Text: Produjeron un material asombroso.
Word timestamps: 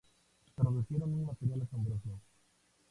Produjeron 0.55 1.13
un 1.13 1.25
material 1.27 1.61
asombroso. 1.61 2.19